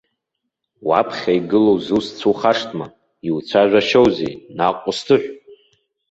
Уаԥхьа 0.87 1.31
игылоу 1.37 1.77
зусҭцәоу 1.85 2.31
ухашҭма, 2.35 2.85
иуцәажәашьоузеи, 3.27 4.33
наҟ 4.57 4.77
усҭыҳә! 4.89 5.27